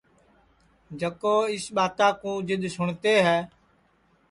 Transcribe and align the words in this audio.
جکو 0.99 1.35
اِس 1.53 1.65
ٻاتا 1.75 2.07
کُو 2.21 2.31
جِدؔ 2.47 2.63
سُٹؔتے 2.75 3.13
ہے 3.25 3.39